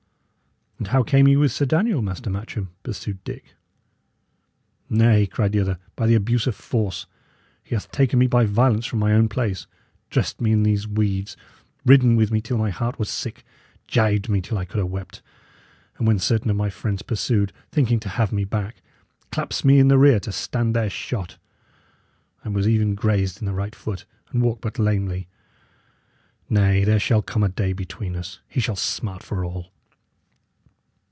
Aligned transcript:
"And 0.81 0.87
how 0.87 1.03
came 1.03 1.27
ye 1.27 1.37
with 1.37 1.51
Sir 1.51 1.65
Daniel, 1.67 2.01
Master 2.01 2.31
Matcham?" 2.31 2.71
pursued 2.81 3.23
Dick. 3.23 3.53
"Nay," 4.89 5.27
cried 5.27 5.51
the 5.51 5.59
other, 5.59 5.77
"by 5.95 6.07
the 6.07 6.15
abuse 6.15 6.47
of 6.47 6.55
force! 6.55 7.05
He 7.63 7.75
hath 7.75 7.91
taken 7.91 8.17
me 8.17 8.25
by 8.25 8.45
violence 8.45 8.87
from 8.87 8.97
my 8.97 9.13
own 9.13 9.29
place; 9.29 9.67
dressed 10.09 10.41
me 10.41 10.51
in 10.51 10.63
these 10.63 10.87
weeds; 10.87 11.37
ridden 11.85 12.15
with 12.15 12.31
me 12.31 12.41
till 12.41 12.57
my 12.57 12.71
heart 12.71 12.97
was 12.97 13.11
sick; 13.11 13.45
gibed 13.85 14.27
me 14.27 14.41
till 14.41 14.57
I 14.57 14.65
could 14.65 14.79
'a' 14.79 14.85
wept; 14.87 15.21
and 15.99 16.07
when 16.07 16.17
certain 16.17 16.49
of 16.49 16.55
my 16.57 16.71
friends 16.71 17.03
pursued, 17.03 17.53
thinking 17.71 17.99
to 17.99 18.09
have 18.09 18.31
me 18.31 18.43
back, 18.43 18.77
claps 19.31 19.63
me 19.63 19.77
in 19.77 19.87
the 19.87 19.99
rear 19.99 20.19
to 20.21 20.31
stand 20.31 20.75
their 20.75 20.89
shot! 20.89 21.37
I 22.43 22.49
was 22.49 22.67
even 22.67 22.95
grazed 22.95 23.39
in 23.39 23.45
the 23.45 23.53
right 23.53 23.75
foot, 23.75 24.05
and 24.31 24.41
walk 24.41 24.61
but 24.61 24.79
lamely. 24.79 25.27
Nay, 26.49 26.83
there 26.85 26.99
shall 26.99 27.21
come 27.21 27.43
a 27.43 27.49
day 27.49 27.71
between 27.71 28.15
us; 28.15 28.39
he 28.47 28.59
shall 28.59 28.75
smart 28.75 29.21
for 29.21 29.45
all!" 29.45 29.71